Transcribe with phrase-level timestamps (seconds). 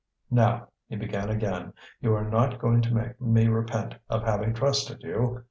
[0.31, 5.03] "Now," he began again, "you are not going to make me repent of having trusted
[5.03, 5.39] you.